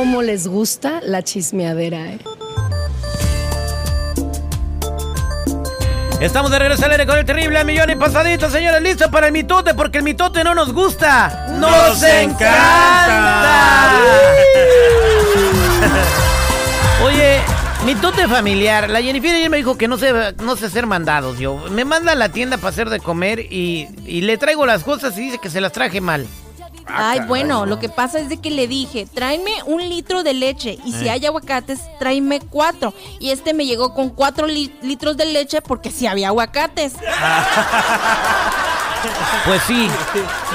cómo 0.00 0.22
les 0.22 0.48
gusta 0.48 1.02
la 1.02 1.22
chismeadera, 1.22 2.12
¿eh? 2.12 2.18
Estamos 6.22 6.50
de 6.50 6.58
regreso 6.58 6.86
al 6.86 6.92
aire 6.92 7.06
con 7.06 7.18
el 7.18 7.26
terrible 7.26 7.62
millón 7.66 7.90
y 7.90 7.96
pasadito, 7.96 8.48
señores. 8.48 8.80
¿Listos 8.80 9.08
para 9.08 9.26
el 9.26 9.34
mitote? 9.34 9.74
Porque 9.74 9.98
el 9.98 10.04
mitote 10.04 10.42
no 10.42 10.54
nos 10.54 10.72
gusta. 10.72 11.48
¡Nos, 11.50 12.02
encanta! 12.02 13.92
Oye, 17.04 17.40
mitote 17.84 18.26
familiar. 18.26 18.88
La 18.88 19.02
Jennifer 19.02 19.34
ayer 19.34 19.50
me 19.50 19.58
dijo 19.58 19.76
que 19.76 19.86
no 19.86 19.98
sé, 19.98 20.14
no 20.38 20.56
sé 20.56 20.64
hacer 20.64 20.86
mandados. 20.86 21.38
Yo 21.38 21.58
me 21.72 21.84
manda 21.84 22.12
a 22.12 22.14
la 22.14 22.30
tienda 22.30 22.56
para 22.56 22.70
hacer 22.70 22.88
de 22.88 23.00
comer 23.00 23.40
y, 23.52 23.86
y 24.06 24.22
le 24.22 24.38
traigo 24.38 24.64
las 24.64 24.82
cosas 24.82 25.18
y 25.18 25.20
dice 25.20 25.36
que 25.36 25.50
se 25.50 25.60
las 25.60 25.72
traje 25.72 26.00
mal. 26.00 26.26
Ay, 26.94 27.20
bueno, 27.26 27.66
lo 27.66 27.78
que 27.78 27.88
pasa 27.88 28.18
es 28.18 28.28
de 28.28 28.38
que 28.38 28.50
le 28.50 28.66
dije, 28.68 29.06
tráeme 29.12 29.50
un 29.66 29.88
litro 29.88 30.22
de 30.22 30.34
leche 30.34 30.78
y 30.84 30.92
si 30.92 31.06
Eh. 31.06 31.10
hay 31.10 31.26
aguacates, 31.26 31.80
tráeme 31.98 32.40
cuatro. 32.40 32.92
Y 33.18 33.30
este 33.30 33.54
me 33.54 33.66
llegó 33.66 33.94
con 33.94 34.10
cuatro 34.10 34.46
li- 34.46 34.72
litros 34.82 35.16
de 35.16 35.26
leche 35.26 35.60
porque 35.62 35.90
sí 35.90 36.06
había 36.06 36.28
aguacates. 36.28 36.94
Pues 39.46 39.62
sí. 39.66 39.88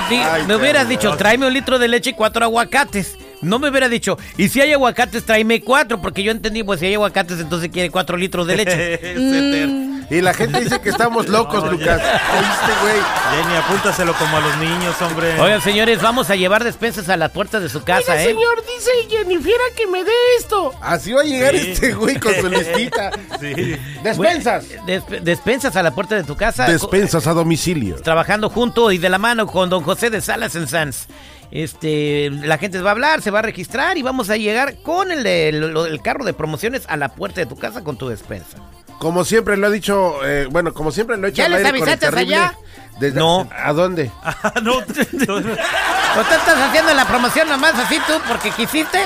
Ay, 0.10 0.44
me 0.46 0.56
hubieras 0.56 0.88
dicho, 0.88 1.16
tráeme 1.18 1.48
un 1.48 1.54
litro 1.54 1.80
de 1.80 1.88
leche 1.88 2.12
y 2.12 2.14
cuatro 2.14 2.46
aguacates. 2.46 3.18
No 3.42 3.60
me 3.60 3.70
hubiera 3.70 3.90
dicho, 3.90 4.18
y 4.38 4.50
si 4.50 4.62
hay 4.62 4.74
aguacates, 4.74 5.24
tráeme 5.26 5.62
cuatro, 5.62 6.02
porque 6.02 6.24
yo 6.24 6.32
entendí, 6.32 6.64
pues 6.64 6.80
si 6.80 6.88
hay 6.88 6.94
aguacates, 6.96 7.40
entonces 7.40 7.70
quiere 7.70 7.90
cuatro 7.92 8.18
litros 8.18 8.48
de 8.48 8.56
leche. 8.58 10.06
Y 10.10 10.22
la 10.22 10.36
gente 10.36 10.62
dice 10.62 10.80
que 10.82 10.90
estamos 10.90 11.28
locos, 11.30 11.64
No, 11.64 11.72
Lucas. 11.72 12.00
¿Oíste, 12.00 12.82
güey? 12.82 13.42
Jenny, 13.42 13.56
apúntaselo 13.58 14.14
como 14.14 14.38
a 14.38 14.40
los 14.40 14.58
niños, 14.58 14.96
hombre. 15.02 15.40
Oigan, 15.42 15.62
señores, 15.62 16.00
vamos 16.02 16.30
a 16.30 16.36
llevar 16.36 16.64
despensas 16.64 17.10
a 17.10 17.18
las 17.18 17.32
puertas 17.32 17.64
de 17.64 17.70
su 17.70 17.84
casa, 17.84 18.24
¿eh? 18.24 18.36
dice 18.78 18.92
Jennifer 19.10 19.54
que 19.76 19.88
me 19.88 20.04
dé 20.04 20.12
esto. 20.40 20.74
Así 20.82 21.12
va 21.12 21.22
a 21.22 21.24
llegar 21.24 21.56
Sí. 21.58 21.72
este 21.72 21.94
güey 21.94 22.20
con 22.20 22.34
su 22.36 22.48
listita. 22.50 23.12
Sí. 23.40 23.76
Despensas. 24.04 24.66
Desp- 24.88 25.22
despensas 25.22 25.76
a 25.76 25.84
la 25.84 25.92
puerta 25.94 26.16
de 26.16 26.24
tu 26.24 26.36
casa. 26.38 26.66
Despensas 26.68 27.26
a 27.28 27.34
domicilio. 27.34 27.96
trabajando 27.96 28.50
junto 28.50 28.92
y 28.92 28.98
de 28.98 29.10
la 29.10 29.18
mano 29.18 29.48
con 29.48 29.70
don 29.70 29.84
José 29.84 30.10
de 30.10 30.22
Salas 30.22 30.56
en 30.56 30.68
Sanz. 30.68 31.08
Este, 31.52 32.30
la 32.32 32.58
gente 32.58 32.82
va 32.82 32.90
a 32.90 32.94
hablar, 32.94 33.22
se 33.22 33.32
va 33.32 33.40
a 33.40 33.42
registrar 33.44 33.98
y 33.98 34.02
vamos 34.02 34.30
a 34.30 34.38
llegar 34.38 34.76
con 34.84 35.12
el, 35.12 35.24
de- 35.24 35.52
lo- 35.54 35.86
el 35.86 36.02
carro 36.02 36.26
de 36.26 36.34
promociones 36.34 36.84
a 36.88 36.98
la 36.98 37.10
puerta 37.10 37.40
de 37.42 37.46
tu 37.46 37.56
casa 37.58 37.84
con 37.84 37.98
tu 37.98 38.10
despensa. 38.10 38.58
Como 39.00 39.24
siempre 39.26 39.58
lo 39.58 39.68
ha 39.68 39.70
dicho, 39.70 40.26
eh, 40.26 40.48
bueno, 40.50 40.74
como 40.74 40.92
siempre 40.92 41.18
lo 41.18 41.28
he 41.28 41.30
hecho 41.30 41.38
¿Ya 41.38 41.46
al 41.46 41.52
les 41.52 41.66
aire 41.66 41.80
con 41.80 41.88
el 41.88 41.94
avisaste 41.94 42.06
terrible. 42.16 42.36
allá? 42.36 42.58
Desde- 43.00 43.20
No. 43.20 43.48
¿A 43.56 43.74
dónde? 43.74 44.10
Ah, 44.24 44.54
no, 44.62 44.78
¿O 44.78 44.84
tú 44.84 45.00
estás 45.02 46.58
haciendo 46.70 46.94
la 46.94 47.06
promoción 47.06 47.48
nomás 47.50 47.76
así 47.78 48.00
tú 48.08 48.14
porque 48.28 48.52
quisiste? 48.52 49.00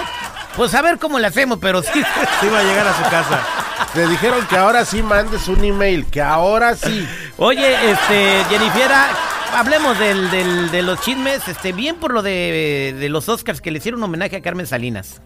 Pues 0.56 0.74
a 0.74 0.82
ver 0.82 0.98
cómo 1.00 1.20
le 1.20 1.28
hacemos, 1.28 1.58
pero 1.62 1.82
sí. 1.82 1.90
sí 2.42 2.48
va 2.50 2.60
a 2.60 2.64
llegar 2.64 2.88
a 2.88 2.96
su 2.96 3.04
casa. 3.10 3.40
Le 3.96 4.08
dijeron 4.08 4.46
que 4.48 4.58
ahora 4.58 4.84
sí 4.86 5.02
mandes 5.02 5.48
un 5.48 5.64
email, 5.64 6.06
que 6.08 6.22
ahora 6.22 6.76
sí. 6.76 7.08
Oye, 7.38 7.74
este, 7.92 8.44
Jennifera, 8.50 9.08
hablemos 9.54 9.98
del, 10.00 10.72
de 10.72 10.82
los 10.82 11.02
chismes, 11.02 11.48
este, 11.48 11.72
bien 11.72 11.98
por 11.98 12.14
lo 12.14 12.22
de, 12.22 13.08
los 13.10 13.30
Oscars 13.30 13.62
que 13.62 13.72
le 13.72 13.80
hicieron 13.80 14.02
homenaje 14.04 14.36
a 14.36 14.42
Carmen 14.42 14.68
Salinas. 14.68 15.22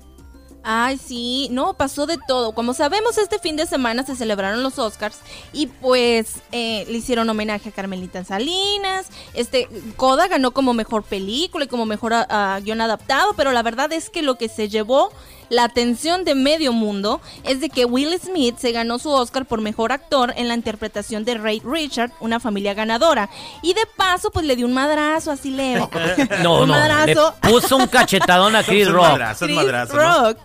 Ay, 0.66 0.98
sí, 0.98 1.50
no, 1.52 1.74
pasó 1.74 2.06
de 2.06 2.18
todo. 2.26 2.54
Como 2.54 2.74
sabemos, 2.74 3.18
este 3.18 3.38
fin 3.38 3.58
de 3.58 3.66
semana 3.66 4.06
se 4.06 4.16
celebraron 4.16 4.64
los 4.64 4.80
Oscars 4.80 5.18
y 5.52 5.68
pues 5.68 6.36
eh, 6.54 6.86
le 6.88 7.00
hicieron 7.00 7.30
homenaje 7.30 7.68
a 7.68 7.72
Carmelita 7.74 8.24
Salinas. 8.24 9.08
Este, 9.34 9.68
Coda 9.98 10.30
ganó 10.30 10.52
como 10.52 10.74
mejor 10.74 11.04
película 11.04 11.66
y 11.66 11.68
como 11.68 11.86
mejor 11.86 12.14
ah, 12.14 12.26
ah, 12.30 12.60
guion 12.64 12.80
adaptado, 12.80 13.34
pero 13.36 13.52
la 13.52 13.62
verdad 13.62 13.92
es 13.92 14.10
que 14.10 14.22
lo 14.22 14.36
que 14.36 14.48
se 14.48 14.70
llevó 14.70 15.12
la 15.54 15.64
atención 15.64 16.26
de 16.26 16.36
medio 16.36 16.74
mundo 16.74 17.22
es 17.44 17.60
de 17.62 17.70
que 17.70 17.86
Will 17.86 18.18
Smith 18.20 18.58
se 18.58 18.72
ganó 18.72 19.00
su 19.00 19.10
Oscar 19.10 19.46
por 19.46 19.62
mejor 19.62 19.92
actor 19.92 20.34
en 20.36 20.48
la 20.48 20.56
interpretación 20.56 21.24
de 21.26 21.36
Ray 21.36 21.62
Richard, 21.64 22.12
una 22.20 22.40
familia 22.40 22.74
ganadora. 22.74 23.30
Y 23.62 23.74
de 23.74 23.82
paso, 23.96 24.32
pues 24.32 24.46
le 24.46 24.56
dio 24.56 24.66
un 24.66 24.74
madrazo 24.74 25.32
así 25.32 25.52
leve. 25.52 25.88
No, 26.44 26.62
un 26.64 26.68
no, 26.70 26.76
le 26.76 26.80
madrazo. 26.90 27.36
puso 27.42 27.78
un 27.78 27.88
cachetadón 27.88 28.56
a 28.56 28.64
Chris 28.64 28.90
Rock. 28.90 29.20
Chris 29.40 29.56
madrazos, 29.56 29.96
¿no? 29.96 30.24
Rock 30.30 30.38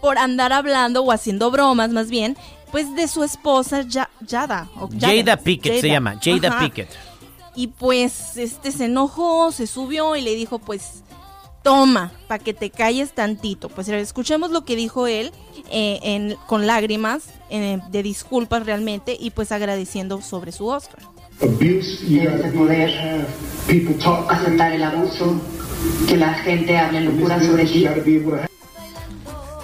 por 0.00 0.18
andar 0.18 0.52
hablando 0.52 1.02
o 1.02 1.12
haciendo 1.12 1.50
bromas 1.50 1.90
más 1.90 2.08
bien, 2.10 2.36
pues 2.72 2.92
de 2.96 3.06
su 3.06 3.22
esposa 3.22 3.82
Ya- 3.82 4.10
Jada. 4.28 4.68
o 4.80 4.88
Jada 4.98 5.36
Pickett 5.36 5.80
se 5.80 5.88
llama, 5.88 6.16
Jada 6.22 6.48
Ajá. 6.48 6.58
Pickett. 6.60 6.88
Y 7.54 7.68
pues 7.68 8.36
este 8.36 8.72
se 8.72 8.86
enojó, 8.86 9.52
se 9.52 9.66
subió 9.66 10.16
y 10.16 10.22
le 10.22 10.34
dijo 10.34 10.58
pues 10.58 11.02
toma, 11.62 12.12
para 12.28 12.42
que 12.42 12.54
te 12.54 12.70
calles 12.70 13.12
tantito. 13.12 13.68
Pues 13.68 13.88
escuchemos 13.88 14.50
lo 14.50 14.64
que 14.64 14.76
dijo 14.76 15.06
él 15.06 15.32
eh, 15.70 15.98
en- 16.02 16.36
con 16.46 16.66
lágrimas 16.66 17.24
eh, 17.50 17.78
de 17.90 18.02
disculpas 18.02 18.66
realmente 18.66 19.16
y 19.18 19.30
pues 19.30 19.52
agradeciendo 19.52 20.20
sobre 20.22 20.52
su 20.52 20.66
Oscar. 20.66 21.00
abuse, 21.40 22.06
you 22.06 22.20
Debes 22.20 22.38
de 22.42 22.48
have, 22.48 22.56
poder 22.56 23.26
people 23.66 23.94
talk 23.94 24.30
aceptar 24.30 24.72
el 24.72 24.82
abuso, 24.82 25.40
que 26.06 26.16
la 26.16 26.34
gente 26.34 26.78
hable 26.78 27.00
locura 27.00 27.40
sobre 27.42 27.64
ti. 27.64 27.86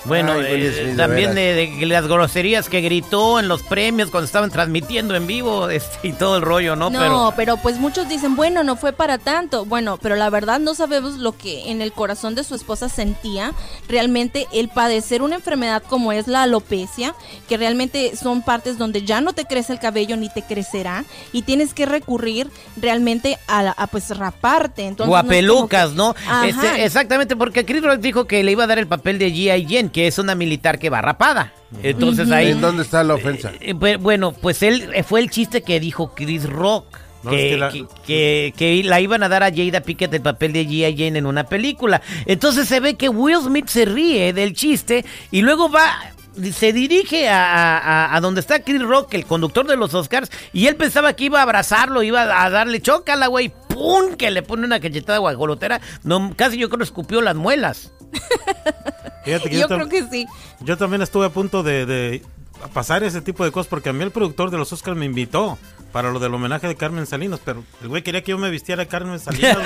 Bueno, 0.09 0.33
Ay, 0.33 0.45
eh, 0.49 0.95
también 0.97 1.35
de, 1.35 1.55
de 1.79 1.87
las 1.87 2.07
groserías 2.07 2.69
que 2.69 2.81
gritó 2.81 3.39
en 3.39 3.47
los 3.49 3.63
premios 3.63 4.11
cuando 4.11 4.25
estaban 4.27 4.51
transmitiendo 4.51 5.15
en 5.15 5.27
vivo 5.27 5.69
este, 5.71 6.09
y 6.09 6.13
todo 6.13 6.37
el 6.37 6.43
rollo, 6.43 6.75
¿no? 6.77 6.91
No, 6.91 7.33
pero... 7.37 7.57
pues 7.59 7.79
muchos 7.79 8.09
dicen, 8.09 8.35
bueno, 8.35 8.65
no 8.65 8.77
fue 8.77 8.93
para 8.93 9.19
tanto. 9.19 9.65
Bueno, 9.65 9.99
pero 10.01 10.17
la 10.17 10.31
verdad 10.31 10.59
no 10.59 10.75
sabemos 10.75 11.17
lo 11.19 11.37
que 11.37 11.71
en 11.71 11.83
el 11.83 11.93
corazón 11.93 12.35
de 12.35 12.43
su 12.45 12.55
esposa 12.55 12.89
sentía. 12.89 13.53
Realmente 13.89 14.47
el 14.53 14.69
padecer 14.69 15.23
una 15.23 15.37
enfermedad 15.37 15.83
como 15.89 16.13
es 16.13 16.27
la 16.27 16.43
alopecia, 16.45 17.15
que 17.49 17.57
realmente 17.57 18.17
son 18.17 18.43
partes 18.43 18.79
donde 18.79 19.03
ya 19.03 19.21
no 19.21 19.33
te 19.33 19.45
crece 19.45 19.73
el 19.75 19.79
cabello 19.79 20.17
ni 20.17 20.29
te 20.31 20.43
crecerá 20.43 21.05
y 21.33 21.43
tienes 21.43 21.75
que 21.75 21.87
recurrir 21.87 22.51
realmente 22.77 23.39
a, 23.47 23.63
la- 23.63 23.73
a, 23.73 23.87
pues 23.87 24.17
raparte. 24.17 24.87
Entonces, 24.87 25.13
o 25.13 25.17
a 25.17 25.23
no 25.23 25.29
pelucas, 25.29 25.91
que- 25.91 25.97
¿no? 25.97 26.15
Ajá. 26.27 26.47
Este, 26.47 26.85
exactamente, 26.85 27.37
porque 27.37 27.65
Chris 27.65 27.83
Rock 27.83 27.99
dijo 28.01 28.27
que 28.27 28.43
le 28.43 28.53
iba 28.53 28.65
a 28.65 28.67
dar 28.67 28.79
el 28.79 28.87
papel 28.87 29.19
de 29.19 29.29
G.I. 29.33 29.67
Jane, 29.69 29.91
que 29.99 30.07
es 30.07 30.17
una 30.21 30.37
militar 30.37 30.79
que 30.79 30.91
va 30.91 31.01
rapada. 31.03 31.53
Entonces 31.83 32.31
ahí... 32.31 32.53
¿En 32.53 32.61
dónde 32.61 32.85
está 32.85 33.03
la 33.03 33.15
ofensa? 33.15 33.51
Eh, 33.61 33.75
bu- 33.75 33.99
Bueno, 33.99 34.31
pues 34.31 34.63
él 34.63 34.91
eh, 34.95 35.03
fue 35.03 35.19
el 35.19 35.29
chiste 35.29 35.63
que 35.63 35.81
dijo 35.81 36.15
Chris 36.15 36.49
Rock. 36.49 36.87
No, 37.25 37.31
que, 37.33 37.47
es 37.49 37.51
que 37.51 37.59
la- 37.59 38.57
que- 38.57 38.83
la 38.85 39.01
iban 39.01 39.25
a 39.25 39.29
dar 39.29 39.43
a 39.43 39.51
Jada 39.53 39.81
Pickett 39.81 40.15
el 40.15 40.23
papel 40.23 40.53
de 40.53 40.65
G.I. 40.69 40.97
Jane 40.97 41.19
en 41.19 41.27
una 41.27 41.43
película. 41.43 42.01
Entonces 42.27 42.69
se 42.69 42.79
ve 42.79 42.95
que 42.95 43.09
Will 43.09 43.41
Smith 43.43 43.67
se 43.67 43.87
ríe 43.87 44.33
del 44.33 44.55
chiste 44.55 45.05
y 45.33 45.43
luego 45.43 45.69
va, 45.69 45.85
se 46.53 46.73
dirige 46.73 47.29
a, 47.29 47.79
a- 47.79 48.15
a- 48.15 48.21
donde 48.21 48.39
está 48.41 48.63
Chris 48.63 48.83
Rock, 48.83 49.15
el 49.15 49.27
conductor 49.27 49.67
de 49.67 49.77
los 49.77 49.95
Oscars, 49.95 50.31
y 50.53 50.69
él 50.69 50.77
pensaba 50.77 51.15
que 51.15 51.25
iba 51.25 51.41
a 51.41 51.43
abrazarlo, 51.43 52.05
iba 52.05 52.23
a 52.45 52.51
darle 52.51 52.81
chócala, 52.81 53.27
güey. 53.27 53.53
¡Pum! 53.69 54.15
Que 54.17 54.31
le 54.31 54.43
pone 54.45 54.65
una 54.65 54.79
cachetada 54.79 55.19
guajolotera. 55.19 55.81
No, 56.05 56.33
casi 56.37 56.57
yo 56.57 56.69
creo 56.69 56.79
que 56.79 56.85
escupió 56.85 57.21
las 57.21 57.35
muelas. 57.35 57.93
Fíjate 59.25 59.51
que 59.51 59.59
Yo 59.59 59.69
creo 59.69 59.89
que 59.89 60.05
sí. 60.09 60.27
Yo 60.61 60.77
también 60.77 61.03
estuve 61.03 61.27
a 61.27 61.31
punto 61.31 61.63
de, 61.63 61.87
de 61.87 62.23
pasar 62.73 63.03
ese 63.05 63.21
tipo 63.21 63.45
de 63.45 63.53
cosas 63.53 63.69
porque 63.69 63.89
a 63.89 63.93
mí 63.93 64.03
el 64.03 64.11
productor 64.11 64.51
de 64.51 64.59
los 64.59 64.73
Oscars 64.73 64.97
me 64.97 65.07
invitó 65.07 65.59
para 65.93 66.11
lo 66.11 66.19
del 66.19 66.35
homenaje 66.35 66.67
de 66.69 66.77
Carmen 66.77 67.07
Salinas, 67.07 67.41
pero 67.45 67.65
el 67.83 67.89
güey 67.89 68.03
quería 68.03 68.23
que 68.23 68.31
yo 68.31 68.39
me 68.39 68.51
vistiera 68.51 68.85
de 68.85 68.89
Carmen 68.89 69.19
Salinas. 69.21 69.57
no, 69.57 69.63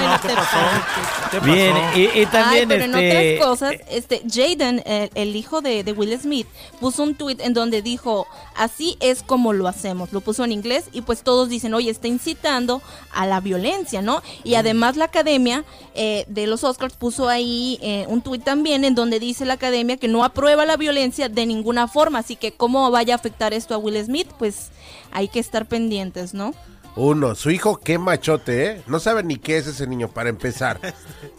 no, 0.00 0.08
no, 0.08 0.20
¿qué 0.20 0.28
pasó? 0.28 0.58
¿Qué 1.30 1.38
pasó? 1.40 1.52
Bien, 1.52 1.76
y, 1.94 2.20
y 2.20 2.26
también 2.26 2.70
Ay, 2.70 2.78
pero 2.78 2.84
en 2.84 2.94
este. 2.94 3.34
otras 3.34 3.48
cosas, 3.48 3.74
este, 3.90 4.22
Jaden, 4.28 4.82
el, 4.84 5.10
el 5.14 5.36
hijo 5.36 5.60
de, 5.60 5.84
de 5.84 5.92
Will 5.92 6.18
Smith, 6.20 6.46
puso 6.80 7.02
un 7.02 7.14
tweet 7.14 7.36
en 7.40 7.54
donde 7.54 7.82
dijo, 7.82 8.26
así 8.56 8.96
es 9.00 9.22
como 9.22 9.52
lo 9.52 9.68
hacemos. 9.68 10.12
Lo 10.12 10.20
puso 10.20 10.44
en 10.44 10.52
inglés 10.52 10.88
y 10.92 11.02
pues 11.02 11.22
todos 11.22 11.48
dicen, 11.48 11.74
oye, 11.74 11.90
está 11.90 12.08
incitando 12.08 12.82
a 13.12 13.26
la 13.26 13.40
violencia, 13.40 14.02
¿no? 14.02 14.22
Y 14.44 14.54
además 14.54 14.96
la 14.96 15.06
academia 15.06 15.64
eh, 15.94 16.24
de 16.28 16.46
los 16.46 16.64
Oscars 16.64 16.96
puso 16.96 17.28
ahí 17.28 17.78
eh, 17.82 18.04
un 18.08 18.22
tweet 18.22 18.40
también 18.40 18.84
en 18.84 18.94
donde 18.94 19.20
dice 19.20 19.44
la 19.44 19.54
academia 19.54 19.96
que 19.96 20.08
no 20.08 20.24
aprueba 20.24 20.64
la 20.66 20.76
violencia 20.76 21.28
de 21.28 21.46
ninguna 21.46 21.88
forma. 21.88 22.18
Así 22.20 22.36
que 22.36 22.52
cómo 22.52 22.90
vaya 22.90 23.14
a 23.14 23.16
afectar 23.16 23.54
esto 23.54 23.74
a 23.74 23.78
Will 23.78 24.02
Smith, 24.04 24.28
pues 24.40 24.70
hay 25.12 25.28
que 25.28 25.38
estar 25.38 25.66
pendientes, 25.66 26.32
¿no? 26.32 26.54
Uno, 26.96 27.34
su 27.34 27.50
hijo 27.50 27.78
qué 27.78 27.98
machote, 27.98 28.64
¿eh? 28.66 28.82
No 28.86 28.98
sabe 29.00 29.22
ni 29.22 29.36
qué 29.36 29.58
es 29.58 29.66
ese 29.66 29.86
niño, 29.86 30.08
para 30.08 30.30
empezar. 30.30 30.80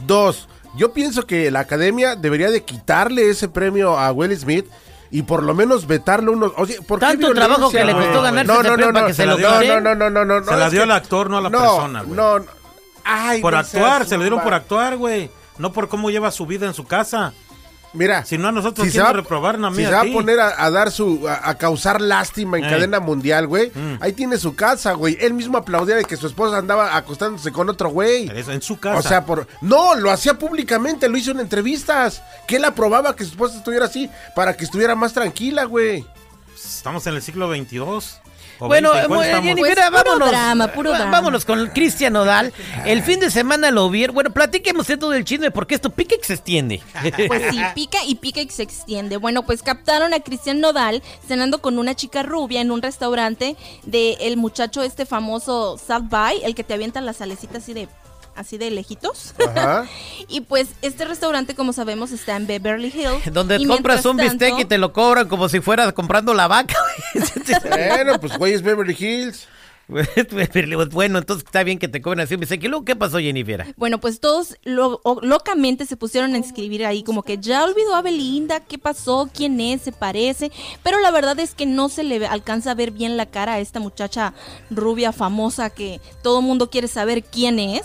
Dos, 0.06 0.48
yo 0.78 0.94
pienso 0.94 1.26
que 1.26 1.50
la 1.50 1.62
academia 1.62 2.16
debería 2.16 2.52
de 2.52 2.64
quitarle 2.64 3.28
ese 3.30 3.50
premio 3.50 3.98
a 3.98 4.12
Will 4.12 4.38
Smith 4.38 4.68
y 5.10 5.24
por 5.24 5.42
lo 5.42 5.56
menos 5.56 5.88
vetarle 5.88 6.30
unos... 6.30 6.54
Oye, 6.58 6.80
¿por 6.88 7.00
qué 7.00 7.08
Tanto 7.08 7.34
trabajo 7.34 7.72
que 7.72 7.84
le 7.84 7.92
costó 7.94 8.14
No, 8.14 8.22
ganarse 8.22 8.54
no, 8.54 8.60
ese 8.62 8.70
no, 8.70 8.76
premio 8.76 8.88
no, 8.88 8.94
para 8.94 9.06
que 9.08 9.12
no, 9.12 9.16
se 9.16 9.26
lo 9.26 9.32
no, 9.38 9.60
quiten. 9.60 9.84
no, 9.84 9.96
no, 9.96 10.10
no, 10.10 10.26
no, 10.26 10.40
no, 10.42 10.46
Se 10.46 10.56
la 10.58 10.70
dio 10.70 10.80
que- 10.80 10.84
al 10.84 10.92
actor, 10.92 11.30
no 11.30 11.38
a 11.38 11.42
la 11.42 11.50
no, 11.50 11.60
persona, 11.60 12.02
güey. 12.04 12.16
No, 12.16 12.40
no. 12.40 12.46
Ay, 13.04 13.42
Por 13.42 13.54
no 13.54 13.60
actuar, 13.60 14.06
se 14.06 14.16
lo 14.16 14.22
dieron 14.24 14.42
por 14.42 14.54
actuar, 14.54 14.96
güey. 14.96 15.32
No 15.58 15.74
por 15.74 15.90
cómo 15.90 16.12
lleva 16.12 16.30
su 16.32 16.46
vida 16.46 16.68
en 16.68 16.74
su 16.76 16.86
casa. 16.86 17.34
Mira, 17.94 18.24
Si 18.24 18.38
no 18.38 18.48
a 18.48 18.52
nosotros, 18.54 18.86
si 18.88 18.92
¿quién 18.92 19.02
se 19.04 19.08
va, 19.08 19.14
nos 19.14 19.24
reprobaron 19.24 19.66
a 19.66 19.70
si 19.72 19.84
se 19.84 19.92
va 19.92 20.02
a 20.02 20.06
poner 20.06 20.40
a, 20.40 20.64
a 20.64 20.72
dar 20.72 20.92
su, 20.92 21.28
a, 21.28 21.50
a 21.50 21.58
causar 21.58 22.00
lástima 22.00 22.58
en 22.58 22.64
cadena 22.64 23.00
mundial, 23.02 23.48
güey, 23.48 23.70
Mm. 23.76 23.98
ahí 24.00 24.14
tiene 24.14 24.38
su 24.38 24.56
casa, 24.56 24.94
güey. 24.94 25.18
Él 25.20 25.34
mismo 25.34 25.58
aplaudía 25.58 25.96
de 25.96 26.06
que 26.06 26.16
su 26.16 26.28
esposa 26.28 26.58
andaba 26.58 26.96
acostándose 26.96 27.52
con 27.52 27.70
otro 27.70 27.90
güey. 27.90 28.30
En 28.30 28.62
su 28.62 28.80
casa. 28.80 28.98
O 29.00 29.02
sea, 29.02 29.26
por 29.26 29.46
no, 29.62 29.96
lo 29.96 30.10
hacía 30.12 30.36
públicamente, 30.40 31.10
lo 31.10 31.18
hizo 31.18 31.32
en 31.32 31.40
entrevistas. 31.42 32.22
Que 32.48 32.56
él 32.58 32.66
aprobaba 32.66 33.16
que 33.16 33.24
su 33.26 33.32
esposa 33.32 33.58
estuviera 33.58 33.86
así 33.86 34.10
para 34.36 34.56
que 34.56 34.64
estuviera 34.64 34.96
más 34.96 35.12
tranquila, 35.14 35.66
güey. 35.66 36.06
Estamos 36.56 37.06
en 37.08 37.16
el 37.16 37.22
siglo 37.22 37.48
22. 37.50 38.20
Bueno, 38.68 38.92
20, 38.92 39.08
¿cuál 39.08 39.24
estamos? 39.26 39.46
Jenny, 39.46 39.62
Pues, 39.62 39.72
mira, 39.72 39.90
puro 39.90 40.04
vámonos. 40.04 40.30
drama, 40.30 40.68
puro 40.68 40.92
drama. 40.92 41.12
Vámonos 41.12 41.46
con 41.46 41.68
Cristian 41.68 42.14
Nodal. 42.14 42.54
El 42.86 43.02
fin 43.04 43.20
de 43.20 43.30
semana 43.32 43.72
lo 43.72 43.90
vieron. 43.90 44.14
Bueno, 44.14 44.32
platiquemos 44.32 44.88
de 44.88 44.98
todo 44.98 45.14
el 45.14 45.26
chisme 45.26 45.52
porque 45.52 45.76
esto 45.76 45.90
pica 45.90 46.16
y 46.20 46.24
se 46.24 46.34
extiende. 46.34 46.82
Pues 47.28 47.44
sí, 47.52 47.60
pica 47.76 48.00
y 48.06 48.16
pica 48.16 48.42
y 48.42 48.50
se 48.50 48.64
extiende. 48.64 49.18
Bueno, 49.18 49.44
pues 49.44 49.64
captaron 49.64 50.14
a 50.14 50.20
Cristian 50.20 50.60
Nodal 50.60 51.02
cenando 51.28 51.62
con 51.62 51.78
una 51.80 51.96
chica 51.96 52.24
rubia 52.24 52.62
en 52.62 52.72
un 52.72 52.82
restaurante 52.82 53.56
de 53.84 54.14
el 54.22 54.38
muchacho 54.38 54.82
este 54.82 55.06
famoso 55.06 55.78
South 55.78 56.10
By, 56.10 56.44
el 56.44 56.56
que 56.56 56.64
te 56.64 56.74
avienta 56.74 57.02
las 57.02 57.18
salecitas 57.18 57.64
así 57.64 57.74
de 57.74 57.88
así 58.36 58.58
de 58.58 58.72
lejitos. 58.72 59.34
Ajá. 59.48 59.86
y 60.28 60.42
pues 60.42 60.70
este 60.82 61.06
restaurante, 61.06 61.56
como 61.56 61.74
sabemos, 61.74 62.12
está 62.12 62.36
en 62.36 62.48
Beverly 62.48 62.88
Hills. 62.94 63.22
Donde 63.34 63.58
Y 63.58 63.66
compras 63.66 64.06
un 64.06 64.18
bistec 64.18 64.40
tanto- 64.50 64.60
y 64.60 64.66
te 64.66 64.78
lo 64.78 64.94
cobran 64.94 65.28
como 65.28 65.50
si 65.50 65.60
fueras 65.60 65.94
comprando 65.94 66.34
la 66.34 66.48
vaca. 66.48 66.76
bueno, 67.70 68.20
pues 68.20 68.38
güey 68.38 68.54
es 68.54 68.62
Beverly 68.62 68.96
Hills. 68.98 69.48
bueno, 70.92 71.20
entonces 71.20 71.46
está 71.46 71.64
bien 71.64 71.78
que 71.80 71.88
te 71.88 72.02
cobren 72.02 72.22
así 72.22 72.34
un 72.36 72.40
bistec. 72.40 72.64
¿Y 72.64 72.68
luego 72.68 72.86
qué 72.86 72.96
pasó, 72.96 73.20
Jennifer? 73.20 73.74
Bueno, 73.78 74.00
pues 74.00 74.20
todos 74.20 74.56
lo- 74.64 75.02
locamente 75.22 75.86
se 75.86 75.98
pusieron 75.98 76.34
a 76.36 76.38
escribir 76.38 76.86
ahí 76.86 77.04
como 77.04 77.24
que 77.24 77.38
ya 77.38 77.64
olvidó 77.64 77.96
a 77.96 78.02
Belinda, 78.02 78.60
qué 78.62 78.78
pasó, 78.78 79.30
quién 79.34 79.60
es, 79.60 79.82
se 79.82 79.92
parece, 79.92 80.52
pero 80.84 81.00
la 81.00 81.12
verdad 81.12 81.40
es 81.40 81.54
que 81.54 81.66
no 81.66 81.90
se 81.90 82.04
le 82.04 82.26
alcanza 82.26 82.72
a 82.72 82.76
ver 82.76 82.92
bien 82.92 83.18
la 83.18 83.26
cara 83.26 83.54
a 83.54 83.60
esta 83.60 83.80
muchacha 83.80 84.34
rubia 84.70 85.12
famosa 85.12 85.70
que 85.70 86.00
todo 86.24 86.42
mundo 86.42 86.70
quiere 86.70 86.88
saber 86.88 87.24
quién 87.24 87.60
es, 87.60 87.84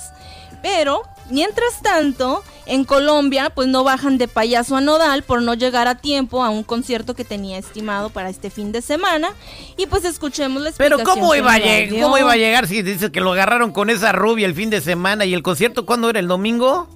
pero 0.62 1.02
mientras 1.30 1.82
tanto 1.82 2.42
en 2.66 2.84
Colombia 2.84 3.50
pues 3.50 3.68
no 3.68 3.84
bajan 3.84 4.18
de 4.18 4.28
payaso 4.28 4.76
a 4.76 4.80
Nodal 4.80 5.22
por 5.22 5.42
no 5.42 5.54
llegar 5.54 5.88
a 5.88 5.96
tiempo 5.96 6.42
a 6.42 6.50
un 6.50 6.62
concierto 6.64 7.14
que 7.14 7.24
tenía 7.24 7.58
estimado 7.58 8.10
para 8.10 8.28
este 8.28 8.50
fin 8.50 8.72
de 8.72 8.82
semana 8.82 9.30
y 9.76 9.86
pues 9.86 10.04
escuchemos 10.04 10.62
la 10.62 10.72
Pero 10.72 10.96
explicación 10.96 11.20
¿cómo 11.20 11.32
que 11.32 11.38
iba, 11.38 11.52
a 11.52 11.58
llegar. 11.58 12.02
¿cómo 12.02 12.18
iba 12.18 12.32
a 12.32 12.36
llegar 12.36 12.66
si 12.66 12.82
dices 12.82 13.10
que 13.10 13.20
lo 13.20 13.32
agarraron 13.32 13.72
con 13.72 13.90
esa 13.90 14.12
rubia 14.12 14.46
el 14.46 14.54
fin 14.54 14.70
de 14.70 14.80
semana 14.80 15.24
y 15.24 15.34
el 15.34 15.42
concierto 15.42 15.86
cuándo 15.86 16.10
era? 16.10 16.18
¿El 16.18 16.28
domingo? 16.28 16.88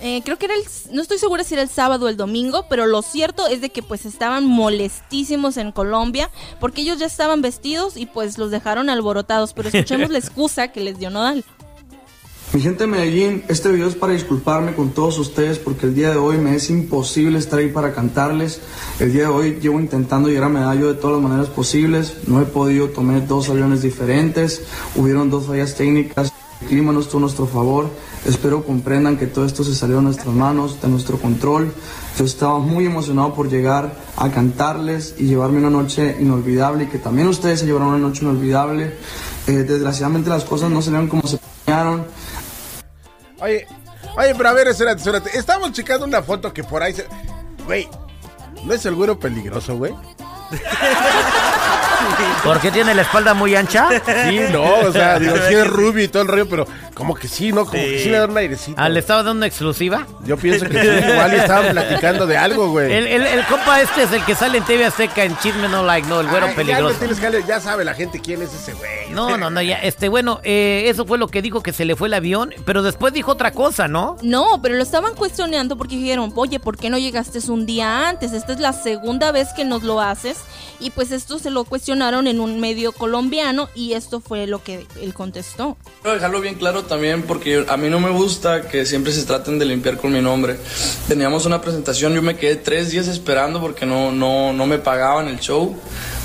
Eh, 0.00 0.20
creo 0.24 0.36
que 0.38 0.44
era 0.44 0.54
el, 0.54 0.62
no 0.92 1.00
estoy 1.00 1.16
segura 1.18 1.42
si 1.42 1.54
era 1.54 1.62
el 1.62 1.70
sábado 1.70 2.04
o 2.04 2.08
el 2.08 2.18
domingo, 2.18 2.66
pero 2.68 2.84
lo 2.86 3.00
cierto 3.00 3.46
es 3.46 3.62
de 3.62 3.70
que 3.70 3.82
pues 3.82 4.04
estaban 4.04 4.44
molestísimos 4.44 5.56
en 5.56 5.72
Colombia 5.72 6.30
porque 6.60 6.82
ellos 6.82 6.98
ya 6.98 7.06
estaban 7.06 7.40
vestidos 7.40 7.96
y 7.96 8.04
pues 8.04 8.36
los 8.36 8.50
dejaron 8.50 8.90
alborotados, 8.90 9.54
pero 9.54 9.68
escuchemos 9.72 10.10
la 10.10 10.18
excusa 10.18 10.68
que 10.68 10.80
les 10.80 10.98
dio 10.98 11.08
Nodal. 11.10 11.44
Mi 12.52 12.60
gente 12.60 12.84
de 12.84 12.86
Medellín, 12.86 13.42
este 13.48 13.70
video 13.70 13.88
es 13.88 13.96
para 13.96 14.12
disculparme 14.12 14.74
con 14.74 14.90
todos 14.90 15.18
ustedes 15.18 15.58
porque 15.58 15.86
el 15.86 15.94
día 15.94 16.10
de 16.10 16.16
hoy 16.16 16.38
me 16.38 16.54
es 16.54 16.70
imposible 16.70 17.38
estar 17.38 17.58
ahí 17.58 17.68
para 17.68 17.92
cantarles. 17.92 18.60
El 19.00 19.12
día 19.12 19.22
de 19.22 19.28
hoy 19.28 19.58
llevo 19.60 19.80
intentando 19.80 20.28
llegar 20.28 20.44
a 20.44 20.48
Medallo 20.48 20.86
de 20.86 20.94
todas 20.94 21.20
las 21.20 21.28
maneras 21.28 21.50
posibles. 21.50 22.18
No 22.28 22.40
he 22.40 22.44
podido 22.44 22.88
tomar 22.88 23.26
dos 23.26 23.50
aviones 23.50 23.82
diferentes. 23.82 24.62
Hubieron 24.94 25.28
dos 25.28 25.46
fallas 25.46 25.74
técnicas. 25.74 26.32
El 26.62 26.68
clima 26.68 26.92
no 26.92 27.00
estuvo 27.00 27.18
a 27.18 27.20
nuestro 27.22 27.46
favor. 27.46 27.90
Espero 28.24 28.64
comprendan 28.64 29.18
que 29.18 29.26
todo 29.26 29.44
esto 29.44 29.64
se 29.64 29.74
salió 29.74 29.96
de 29.96 30.02
nuestras 30.02 30.34
manos, 30.34 30.80
de 30.80 30.88
nuestro 30.88 31.18
control. 31.18 31.72
Yo 32.16 32.24
estaba 32.24 32.58
muy 32.60 32.86
emocionado 32.86 33.34
por 33.34 33.50
llegar 33.50 34.00
a 34.16 34.30
cantarles 34.30 35.16
y 35.18 35.24
llevarme 35.24 35.58
una 35.58 35.70
noche 35.70 36.16
inolvidable 36.20 36.84
y 36.84 36.86
que 36.86 36.98
también 36.98 37.26
ustedes 37.26 37.60
se 37.60 37.66
llevaron 37.66 37.88
una 37.88 37.98
noche 37.98 38.24
inolvidable. 38.24 38.94
Eh, 39.46 39.52
desgraciadamente 39.52 40.30
las 40.30 40.44
cosas 40.44 40.70
no 40.70 40.80
salieron 40.80 41.08
como 41.08 41.26
se. 41.26 41.45
Oye, 43.46 43.64
oye, 44.16 44.34
pero 44.34 44.48
a 44.48 44.52
ver, 44.52 44.66
espérate, 44.66 44.98
espérate. 44.98 45.38
Estamos 45.38 45.70
checando 45.70 46.04
una 46.04 46.20
foto 46.20 46.52
que 46.52 46.64
por 46.64 46.82
ahí 46.82 46.92
se. 46.92 47.06
Güey, 47.64 47.88
¿no 48.64 48.72
es 48.74 48.84
el 48.86 48.96
güero 48.96 49.20
peligroso, 49.20 49.76
güey? 49.76 49.94
¿Por 52.44 52.60
qué 52.60 52.70
tiene 52.70 52.94
la 52.94 53.02
espalda 53.02 53.34
muy 53.34 53.54
ancha? 53.54 53.88
Sí, 54.28 54.40
no, 54.52 54.62
o 54.80 54.92
sea, 54.92 55.18
digo, 55.18 55.36
sí 55.48 55.54
es 55.54 55.66
rubio 55.66 56.04
y 56.04 56.08
todo 56.08 56.22
el 56.22 56.28
rollo, 56.28 56.48
pero 56.48 56.66
como 56.94 57.14
que 57.14 57.28
sí, 57.28 57.52
¿no? 57.52 57.64
Como 57.64 57.72
que 57.82 58.00
sí 58.02 58.08
le 58.10 58.18
da 58.18 58.26
un 58.26 58.36
airecito. 58.36 58.80
¿Ah, 58.80 58.88
¿Le 58.88 59.00
estaba 59.00 59.22
dando 59.22 59.38
una 59.38 59.46
exclusiva? 59.46 60.06
Yo 60.24 60.36
pienso 60.36 60.66
que 60.66 60.80
sí, 60.80 61.12
igual 61.12 61.34
estaban 61.34 61.70
platicando 61.72 62.26
de 62.26 62.36
algo, 62.36 62.70
güey. 62.70 62.92
El, 62.92 63.06
el, 63.06 63.22
el 63.26 63.46
compa 63.46 63.80
este 63.80 64.02
es 64.02 64.12
el 64.12 64.24
que 64.24 64.34
sale 64.34 64.58
en 64.58 64.64
TV 64.64 64.84
Azteca 64.84 65.24
en 65.24 65.36
Chisme 65.38 65.68
No 65.68 65.84
Like, 65.84 66.08
no, 66.08 66.20
el 66.20 66.28
güero 66.28 66.46
Ay, 66.46 66.54
peligroso. 66.54 66.98
tienes 66.98 67.20
que 67.20 67.44
ya 67.46 67.60
sabe 67.60 67.84
la 67.84 67.94
gente 67.94 68.20
quién 68.20 68.42
es 68.42 68.52
ese 68.52 68.72
güey. 68.74 69.10
No, 69.10 69.36
no, 69.36 69.50
no, 69.50 69.62
ya, 69.62 69.76
este, 69.76 70.08
bueno, 70.08 70.40
eh, 70.42 70.84
eso 70.86 71.06
fue 71.06 71.18
lo 71.18 71.28
que 71.28 71.42
dijo 71.42 71.62
que 71.62 71.72
se 71.72 71.84
le 71.84 71.96
fue 71.96 72.08
el 72.08 72.14
avión, 72.14 72.52
pero 72.64 72.82
después 72.82 73.12
dijo 73.12 73.32
otra 73.32 73.52
cosa, 73.52 73.88
¿no? 73.88 74.16
No, 74.22 74.60
pero 74.62 74.74
lo 74.74 74.82
estaban 74.82 75.14
cuestionando 75.14 75.76
porque 75.76 75.96
dijeron, 75.96 76.32
oye, 76.34 76.58
¿por 76.60 76.76
qué 76.76 76.90
no 76.90 76.98
llegaste 76.98 77.36
un 77.50 77.66
día 77.66 78.08
antes? 78.08 78.32
Esta 78.32 78.52
es 78.52 78.60
la 78.60 78.72
segunda 78.72 79.30
vez 79.30 79.48
que 79.54 79.64
nos 79.64 79.82
lo 79.82 80.00
haces. 80.00 80.38
Y 80.80 80.90
pues 80.90 81.10
esto 81.10 81.38
se 81.38 81.50
lo 81.50 81.64
cuestionaron 81.96 82.26
en 82.26 82.40
un 82.40 82.60
medio 82.60 82.92
colombiano 82.92 83.70
y 83.74 83.94
esto 83.94 84.20
fue 84.20 84.46
lo 84.46 84.62
que 84.62 84.86
él 85.00 85.14
contestó. 85.14 85.78
Quiero 86.02 86.14
dejarlo 86.14 86.42
bien 86.42 86.56
claro 86.56 86.84
también 86.84 87.22
porque 87.22 87.64
a 87.66 87.76
mí 87.78 87.88
no 87.88 88.00
me 88.00 88.10
gusta 88.10 88.68
que 88.68 88.84
siempre 88.84 89.12
se 89.12 89.24
traten 89.24 89.58
de 89.58 89.64
limpiar 89.64 89.96
con 89.96 90.12
mi 90.12 90.20
nombre. 90.20 90.58
Teníamos 91.08 91.46
una 91.46 91.62
presentación, 91.62 92.12
yo 92.12 92.20
me 92.20 92.36
quedé 92.36 92.56
tres 92.56 92.90
días 92.90 93.08
esperando 93.08 93.62
porque 93.62 93.86
no, 93.86 94.12
no, 94.12 94.52
no 94.52 94.66
me 94.66 94.76
pagaban 94.76 95.28
el 95.28 95.40
show 95.40 95.74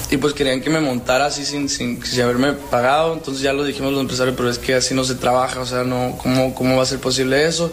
y 0.09 0.18
pues 0.18 0.33
querían 0.33 0.59
que 0.59 0.69
me 0.69 0.81
montara 0.81 1.27
así 1.27 1.45
sin, 1.45 1.69
sin, 1.69 2.03
sin 2.06 2.21
haberme 2.21 2.51
pagado. 2.51 3.13
Entonces 3.13 3.41
ya 3.41 3.53
lo 3.53 3.63
dijimos 3.63 3.94
los 3.94 4.01
empresarios, 4.01 4.35
pero 4.35 4.50
es 4.50 4.59
que 4.59 4.75
así 4.75 4.94
no 4.94 5.06
se 5.06 5.15
trabaja, 5.15 5.62
o 5.62 5.65
sea, 5.65 5.85
no, 5.85 6.17
¿cómo, 6.21 6.53
cómo 6.53 6.75
va 6.75 6.83
a 6.83 6.85
ser 6.85 7.00
posible 7.00 7.45
eso? 7.45 7.71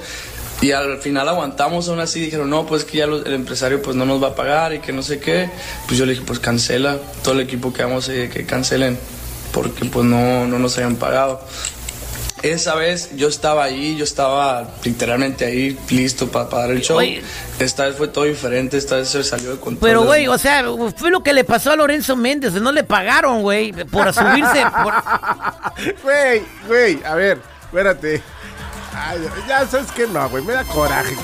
Y 0.61 0.73
al 0.73 0.99
final 0.99 1.29
aguantamos 1.29 1.89
aún 1.89 2.01
así, 2.01 2.21
dijeron, 2.21 2.51
no, 2.51 2.67
pues 2.67 2.85
que 2.85 2.99
ya 2.99 3.07
lo- 3.07 3.25
el 3.25 3.33
empresario 3.35 3.81
pues 3.81 3.95
no 3.97 4.05
nos 4.05 4.21
va 4.23 4.29
a 4.29 4.35
pagar 4.35 4.73
y 4.75 4.81
que 4.81 4.93
no 4.93 5.03
sé 5.03 5.21
qué. 5.21 5.49
Pues 5.87 5.99
yo 5.99 6.05
le 6.05 6.13
dije, 6.13 6.25
pues 6.27 6.41
cancela, 6.41 6.97
todo 7.23 7.35
el 7.35 7.41
equipo 7.41 7.73
que 7.73 7.85
vamos 7.85 8.09
eh, 8.09 8.29
que 8.33 8.45
cancelen, 8.45 8.99
porque 9.53 9.85
pues 9.85 10.05
no, 10.05 10.47
no 10.49 10.59
nos 10.59 10.77
habían 10.77 10.97
pagado. 10.97 11.41
Esa 12.43 12.77
vez 12.77 13.11
yo 13.17 13.27
estaba 13.29 13.65
ahí, 13.65 13.97
yo 13.97 14.05
estaba 14.05 14.69
literalmente 14.85 15.45
ahí 15.45 15.77
listo 15.91 16.29
para 16.29 16.45
dar 16.49 16.71
el 16.71 16.83
show. 16.83 16.99
Oye. 16.99 17.21
Esta 17.59 17.87
vez 17.87 17.97
fue 17.97 18.07
todo 18.09 18.25
diferente, 18.25 18.77
esta 18.79 18.95
vez 18.97 19.09
se 19.09 19.25
salió 19.25 19.51
de 19.51 19.57
control. 19.59 19.81
Pero, 19.89 20.05
güey, 20.05 20.29
o 20.29 20.39
sea, 20.39 20.65
fue 20.97 21.11
lo 21.11 21.23
que 21.25 21.33
le 21.33 21.43
pasó 21.43 21.73
a 21.73 21.77
Lorenzo 21.77 22.15
Méndez, 22.15 22.53
no 22.55 22.71
le 22.71 22.85
pagaron, 22.85 23.43
güey, 23.43 23.73
por 23.73 24.13
subirse. 24.13 24.65
por- 24.83 24.95
Güey, 26.05 26.43
güey, 26.69 27.03
a 27.05 27.15
ver, 27.17 27.39
espérate. 27.65 28.23
Ay, 29.01 29.19
ya 29.49 29.67
sabes 29.67 29.91
que 29.93 30.07
no, 30.07 30.29
güey, 30.29 30.43
me 30.45 30.53
da 30.55 30.65
coraje. 30.65 31.15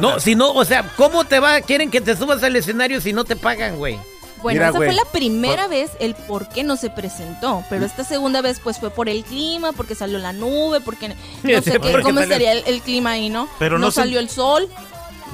No, 0.00 0.20
si 0.20 0.34
no, 0.34 0.52
o 0.52 0.64
sea, 0.64 0.82
¿cómo 0.96 1.24
te 1.24 1.40
va? 1.40 1.60
Quieren 1.60 1.90
que 1.90 2.00
te 2.00 2.16
subas 2.16 2.42
al 2.42 2.54
escenario 2.56 3.00
si 3.00 3.12
no 3.12 3.24
te 3.24 3.36
pagan, 3.36 3.76
güey. 3.76 3.98
Bueno, 4.42 4.58
Mira, 4.58 4.68
esa 4.68 4.76
güey, 4.76 4.88
fue 4.90 4.96
la 4.96 5.10
primera 5.10 5.66
vez 5.68 5.92
el 6.00 6.14
por 6.14 6.50
qué 6.50 6.64
no 6.64 6.76
se 6.76 6.90
presentó, 6.90 7.64
pero 7.70 7.86
esta 7.86 8.04
segunda 8.04 8.42
vez 8.42 8.60
pues 8.60 8.78
fue 8.78 8.90
por 8.90 9.08
el 9.08 9.24
clima, 9.24 9.72
porque 9.72 9.94
salió 9.94 10.18
la 10.18 10.34
nube, 10.34 10.82
porque 10.82 11.08
no 11.08 11.14
Sí, 11.42 11.54
sé 11.62 11.72
qué, 11.72 11.78
cómo 12.02 12.02
salió- 12.02 12.20
estaría 12.20 12.52
el, 12.52 12.62
el 12.66 12.82
clima 12.82 13.12
ahí, 13.12 13.30
¿no? 13.30 13.48
Pero 13.58 13.78
no 13.78 13.86
no 13.86 13.90
se- 13.90 14.00
salió 14.02 14.20
el 14.20 14.28
sol. 14.28 14.68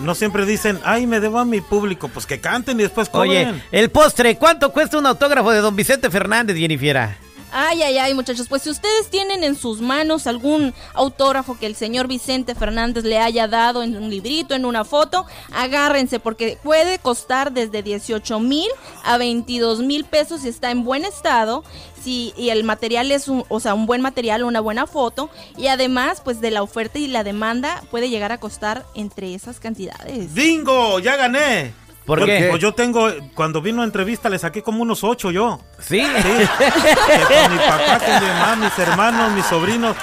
No 0.01 0.15
siempre 0.15 0.47
dicen, 0.47 0.81
ay, 0.85 1.07
me 1.09 1.19
debo 1.21 1.41
a 1.41 1.45
mi 1.45 1.61
público. 1.61 2.09
Pues 2.09 2.25
que 2.25 2.41
canten 2.41 2.79
y 2.79 2.85
después 2.85 3.09
cobren. 3.09 3.49
Oye, 3.51 3.63
el 3.73 3.91
postre, 3.91 4.37
¿cuánto 4.39 4.71
cuesta 4.73 4.97
un 4.97 5.05
autógrafo 5.07 5.51
de 5.51 5.59
don 5.59 5.75
Vicente 5.77 6.09
Fernández, 6.09 6.57
Jennifer? 6.57 7.17
Ay, 7.53 7.83
ay, 7.83 7.99
ay, 7.99 8.15
muchachos, 8.15 8.47
pues 8.49 8.63
si 8.63 8.71
ustedes 8.71 9.09
tienen 9.11 9.43
en 9.43 9.57
sus 9.57 9.81
manos 9.81 10.27
algún 10.27 10.73
autógrafo 10.95 11.59
que 11.59 11.67
el 11.67 11.75
señor 11.75 12.07
Vicente 12.07 12.55
Fernández 12.55 13.05
le 13.05 13.19
haya 13.19 13.49
dado 13.49 13.83
en 13.83 13.97
un 13.97 14.09
librito, 14.09 14.55
en 14.55 14.65
una 14.65 14.85
foto, 14.85 15.27
agárrense 15.53 16.21
porque 16.21 16.59
puede 16.63 16.99
costar 16.99 17.53
desde 17.53 17.83
18 17.83 18.39
mil 18.41 18.69
a 19.05 19.19
22 19.19 19.81
mil 19.81 20.05
pesos 20.05 20.43
si 20.43 20.49
está 20.49 20.71
en 20.71 20.85
buen 20.85 21.05
estado, 21.05 21.65
si 22.03 22.33
y 22.37 22.51
el 22.51 22.65
material 22.65 23.11
es 23.11 23.29
un, 23.29 23.45
o 23.49 23.61
sea, 23.61 23.75
un 23.75 23.87
buen 23.87 24.01
material, 24.01 24.45
una 24.45 24.61
buena 24.61 24.87
foto 24.87 25.31
y 25.57 25.67
además, 25.67 26.21
pues 26.25 26.41
de 26.41 26.51
la 26.51 26.63
oferta 26.63 26.99
y 26.99 27.07
la 27.07 27.25
demanda 27.25 27.83
puede 27.91 28.09
llegar 28.09 28.33
a 28.33 28.39
costar 28.39 28.87
entre 28.95 29.35
esas 29.35 29.61
cantidades. 29.61 30.33
¡Bingo! 30.35 31.01
¡Ya 31.01 31.17
gané! 31.17 31.73
¿Por 32.11 32.19
Pues- 32.19 32.41
qué? 32.41 32.49
Pues 32.51 32.61
yo 32.61 32.75
tengo, 32.75 33.09
cuando 33.37 33.63
vino 33.63 33.83
a 33.83 33.85
entrevista 33.85 34.29
le 34.29 34.37
saqué 34.37 34.65
como 34.65 34.83
unos 34.83 35.05
ocho 35.05 35.31
yo. 35.31 35.61
Sí. 35.79 36.01
Que 36.01 37.23
con 37.23 37.53
mi 37.53 37.59
papá, 37.59 37.99
con 38.05 38.15
mi 38.21 38.27
mamá, 38.27 38.57
mis 38.57 38.79
hermanos, 38.81 39.33
mis 39.33 39.45
sobrinos. 39.47 39.97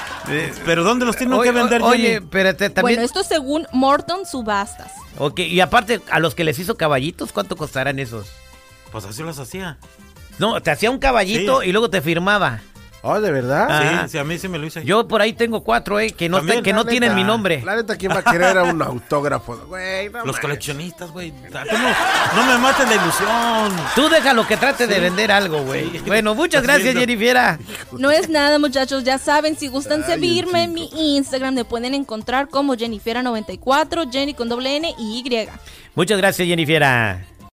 Pero 0.65 0.85
¿dónde 0.85 1.05
los 1.05 1.17
tienen 1.17 1.37
Oye, 1.37 1.49
que 1.49 1.51
vender, 1.53 1.81
Oye, 1.81 1.97
Jenny? 2.01 2.15
espérate, 2.25 2.69
también. 2.69 2.95
Bueno, 2.99 3.01
esto 3.05 3.23
según 3.25 3.67
Morton 3.73 4.25
Subastas. 4.25 4.89
Ok, 5.17 5.39
y 5.39 5.59
aparte, 5.59 5.99
a 6.09 6.19
los 6.19 6.33
que 6.33 6.45
les 6.45 6.57
hizo 6.59 6.77
caballitos, 6.77 7.33
¿cuánto 7.33 7.57
costarán 7.57 7.99
esos? 7.99 8.27
Pues 8.93 9.03
así 9.03 9.21
los 9.21 9.37
hacía. 9.37 9.77
No, 10.39 10.61
te 10.61 10.71
hacía 10.71 10.89
un 10.91 10.99
caballito 10.99 11.59
Sí. 11.61 11.67
y 11.67 11.71
luego 11.73 11.89
te 11.89 12.01
firmaba. 12.01 12.61
Oh, 13.03 13.21
¿de 13.21 13.31
verdad? 13.31 13.67
Ah. 13.69 14.01
Sí, 14.05 14.11
sí, 14.13 14.17
a 14.17 14.23
mí 14.23 14.37
sí 14.37 14.47
me 14.47 14.57
lo 14.57 14.65
hice. 14.65 14.83
Yo 14.83 15.07
por 15.07 15.21
ahí 15.21 15.31
tengo 15.33 15.63
cuatro, 15.63 15.99
eh, 15.99 16.11
que 16.11 16.27
no, 16.27 16.37
También, 16.37 16.57
te- 16.59 16.63
que 16.63 16.73
no 16.73 16.83
tienen 16.83 17.15
mi 17.15 17.23
nombre. 17.23 17.61
La 17.63 17.75
neta, 17.75 17.95
¿quién 17.95 18.11
va 18.11 18.19
a 18.19 18.23
querer 18.23 18.57
a 18.57 18.63
un 18.63 18.81
autógrafo? 18.81 19.55
Güey, 19.67 20.09
no 20.09 20.25
Los 20.25 20.39
coleccionistas, 20.39 21.11
güey. 21.11 21.31
Ah, 21.53 21.63
No, 22.35 22.41
no 22.41 22.51
me 22.51 22.57
mates 22.57 22.87
la 22.89 22.95
ilusión. 22.95 23.87
Tú 23.95 24.09
déjalo 24.09 24.45
que 24.47 24.57
trate 24.57 24.87
de 24.87 24.99
vender 24.99 25.31
algo, 25.31 25.63
güey. 25.63 25.99
Bueno, 26.05 26.33
muchas 26.35 26.63
gracias, 26.63 26.83
viendo. 26.83 27.01
Jennifiera. 27.01 27.59
No 27.93 28.11
es 28.11 28.29
nada, 28.29 28.59
muchachos. 28.59 29.03
Ya 29.03 29.17
saben, 29.19 29.55
si 29.57 29.67
gustan 29.67 30.03
Ay, 30.03 30.13
seguirme 30.13 30.63
en 30.63 30.73
mi 30.73 30.89
Instagram, 31.17 31.53
me 31.53 31.65
pueden 31.65 31.93
encontrar 31.93 32.49
como 32.49 32.75
Jennifiera94, 32.75 34.11
Jenny 34.11 34.33
con 34.33 34.49
doble 34.49 34.75
N 34.75 34.93
y 34.97 35.19
Y. 35.25 35.47
Muchas 35.95 36.17
gracias, 36.17 36.47
Jennifiera. 36.47 37.25